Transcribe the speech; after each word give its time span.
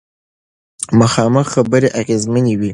مخامخ 0.99 1.47
خبرې 1.53 1.89
اغیزمنې 2.01 2.53
وي. 2.59 2.69